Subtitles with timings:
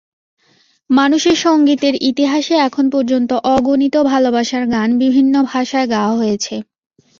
[0.89, 6.55] মানুষের সংগীতের ইতিহাসে এখন পর্যন্ত অগণিত ভালোবাসার গান বিভিন্ন ভাষায় গাওয়া হয়েছে।